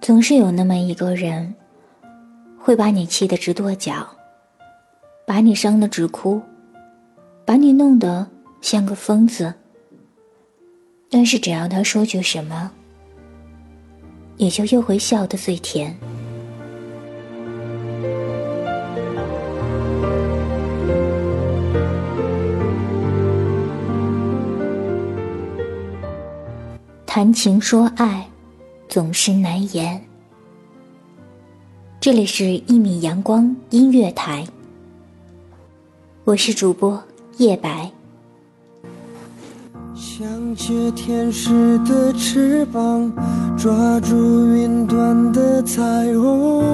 [0.00, 1.54] 总是有那么一个人，
[2.58, 4.06] 会把你气得直跺脚，
[5.26, 6.40] 把你伤得直哭，
[7.44, 8.26] 把你弄得
[8.60, 9.52] 像个疯子。
[11.10, 12.70] 但是只要他说句什么，
[14.36, 15.96] 你就又会笑得最甜。
[27.06, 28.28] 谈情说爱。
[28.96, 30.00] 总是难言。
[32.00, 34.42] 这里是《一米阳光音乐台》，
[36.24, 36.98] 我是主播
[37.36, 37.92] 叶白。
[39.94, 43.12] 想借天使的翅膀，
[43.54, 44.16] 抓住
[44.54, 45.82] 云端的彩
[46.14, 46.64] 虹，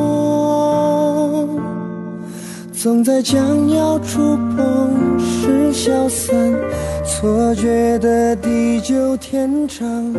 [2.72, 6.32] 总在将要触碰时消散，
[7.04, 10.14] 错觉的地久天长。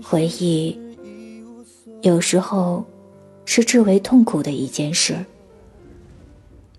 [0.00, 0.78] 回忆。
[2.00, 2.84] 有时候，
[3.44, 5.24] 是至为痛苦的一件事，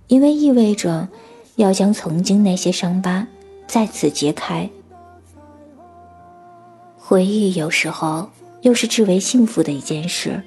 [0.08, 1.08] 因为意味着
[1.56, 3.28] 要将曾经那些伤疤
[3.68, 4.70] 再次揭开。
[6.98, 8.30] 回忆有时候
[8.62, 10.42] 又是至为幸福的一件事，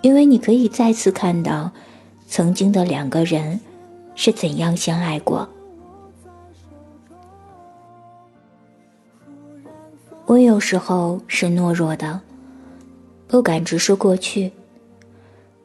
[0.00, 1.70] 因为你可以再次看到
[2.26, 3.60] 曾经的两个人
[4.14, 5.46] 是怎样相爱过。
[10.24, 12.18] 我有时候是懦弱的。
[13.26, 14.52] 不敢直视过去，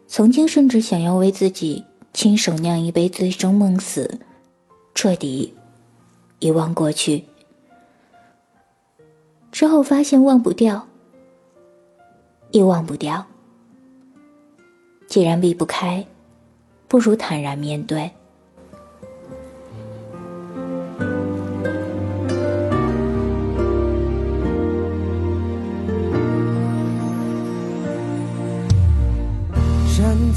[0.07, 4.19] 曾经甚至想要为自己亲手酿一杯醉生梦死，
[4.95, 5.53] 彻底
[6.39, 7.25] 遗忘过去。
[9.51, 10.87] 之后发现忘不掉，
[12.51, 13.25] 也忘不掉。
[15.07, 16.05] 既然避不开，
[16.87, 18.09] 不如坦然面对。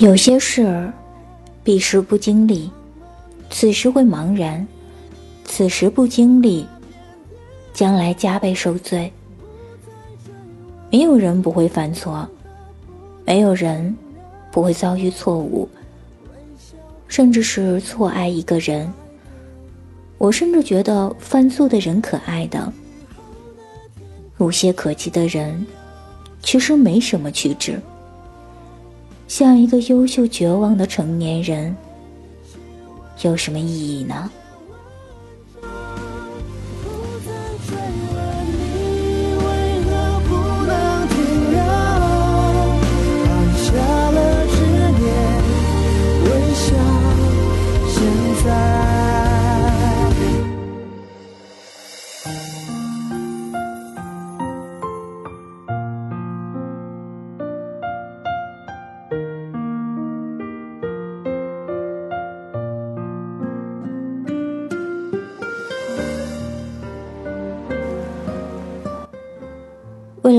[0.00, 0.90] 有些事儿，
[1.62, 2.70] 彼时不经历，
[3.50, 4.66] 此时会茫然；
[5.44, 6.66] 此时不经历，
[7.74, 9.12] 将来加倍受罪。
[10.90, 12.26] 没有人不会犯错，
[13.26, 13.94] 没有人
[14.50, 15.68] 不会遭遇错误，
[17.06, 18.90] 甚至是错爱一个人。
[20.16, 22.72] 我甚至觉得犯错的人可爱的，
[24.38, 25.66] 无懈可击的人，
[26.42, 27.78] 其实没什么趣致。
[29.30, 31.76] 像一个优秀绝望的成年人，
[33.22, 34.28] 有什么意义呢？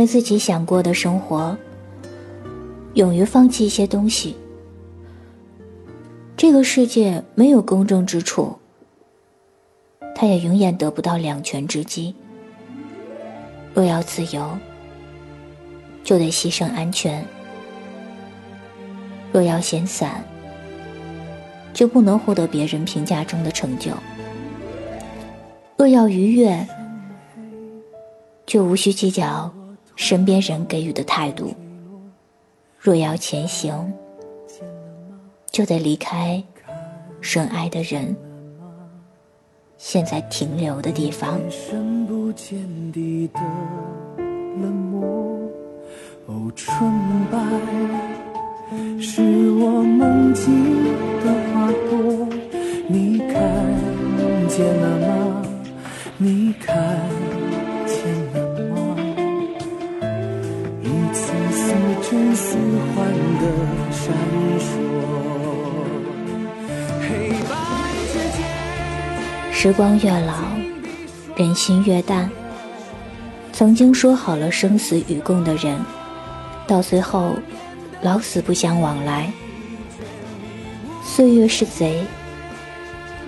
[0.01, 1.55] 了自己想过的生活，
[2.95, 4.35] 勇于放弃一些东西。
[6.35, 8.57] 这个世界没有公正之处，
[10.15, 12.15] 他也永远得不到两全之机。
[13.75, 14.57] 若要自由，
[16.03, 17.21] 就得牺牲安全；
[19.31, 20.23] 若要闲散，
[21.73, 23.91] 就不能获得别人评价中的成就；
[25.77, 26.67] 若要愉悦，
[28.47, 29.53] 就无需计较。
[29.95, 31.53] 身边人给予的态度，
[32.79, 33.93] 若要前行，
[35.51, 36.43] 就得离开
[37.21, 38.15] 深爱的人，
[39.77, 41.39] 现在停留的地方。
[46.27, 46.91] 哦，纯
[47.29, 47.37] 白
[48.99, 49.21] 是
[49.51, 50.83] 我梦境
[51.23, 52.27] 的花朵，
[52.87, 55.45] 你看见了吗？
[56.17, 57.20] 你看。
[69.63, 70.33] 时光越老，
[71.35, 72.27] 人心越淡。
[73.53, 75.79] 曾经说好了生死与共的人，
[76.65, 77.35] 到最后
[78.01, 79.31] 老死不相往来。
[81.03, 82.03] 岁月是贼，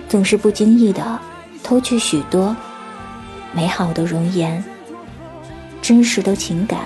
[0.08, 1.20] 总是不经意的
[1.62, 2.56] 偷去许多
[3.52, 4.64] 美好的容颜、
[5.80, 6.80] 真实的情感、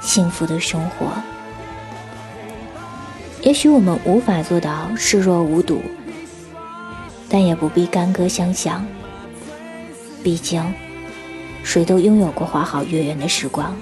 [0.00, 1.06] 幸福的生活。
[3.42, 5.80] 也许我们无法做到视若无睹，
[7.28, 8.84] 但也不必干戈相向。
[10.22, 10.62] 毕竟，
[11.62, 13.76] 谁都拥有过花好月圆的时光。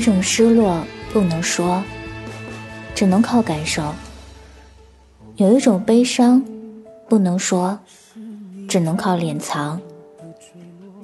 [0.00, 0.82] 一种失落
[1.12, 1.84] 不能说，
[2.94, 3.92] 只能靠感受；
[5.36, 6.42] 有一种悲伤
[7.06, 7.78] 不能说，
[8.66, 9.78] 只能靠敛藏；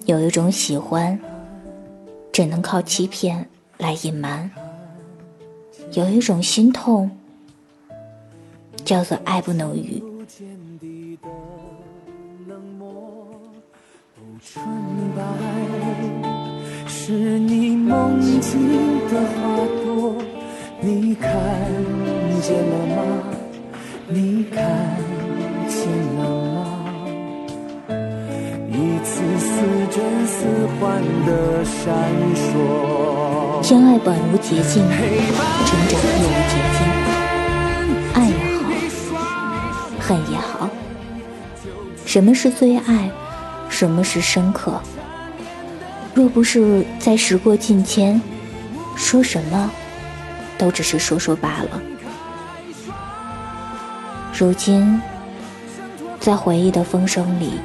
[0.07, 1.21] 有一种喜欢
[2.33, 3.47] 只能靠欺骗
[3.77, 4.49] 来隐瞒；
[5.93, 7.11] 有一种心痛
[8.83, 10.03] 叫做爱不能语。
[16.89, 18.86] 是你梦境
[19.19, 20.17] 花朵，
[20.81, 21.31] 你看
[22.43, 23.03] 见了吗？
[24.09, 24.65] 你看
[25.69, 26.21] 见了
[26.55, 26.57] 吗？
[28.69, 29.47] 一次似
[29.91, 29.97] 真
[30.27, 30.47] 似
[30.79, 31.85] 幻的闪
[32.35, 33.63] 烁。
[33.63, 36.79] 相爱本无捷径，成长亦无捷径。
[38.15, 38.33] 爱也
[39.11, 39.17] 好，
[39.99, 40.69] 恨也好，
[42.05, 43.11] 什么是最爱？
[43.69, 44.81] 什么是深刻？
[46.15, 48.21] 若不是在时过境迁，
[48.97, 49.71] 说什么
[50.59, 51.81] 都只是说说罢了。
[54.39, 55.01] 如今，
[56.19, 57.61] 在回忆的风声里，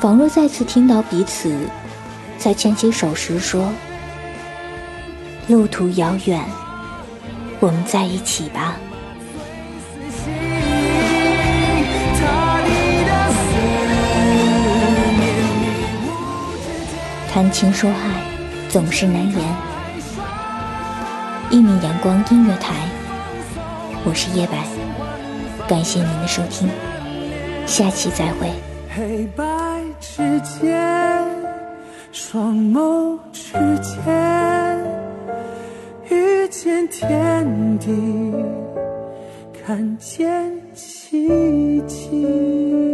[0.00, 1.54] 仿若再次听到彼此
[2.38, 3.68] 在牵起手时说
[5.46, 6.42] ：“路途遥远，
[7.60, 8.76] 我们在一起吧。”
[17.30, 18.27] 谈情说爱
[18.68, 19.38] 总是难言。
[21.50, 22.74] 一米阳光音乐台，
[24.04, 24.66] 我是叶白，
[25.66, 26.68] 感谢您的收听，
[27.66, 28.50] 下期再会。
[28.94, 29.44] 黑白
[29.98, 31.26] 之间，
[32.12, 34.78] 双眸之间，
[36.10, 38.34] 遇见天地，
[39.64, 42.87] 看见奇迹。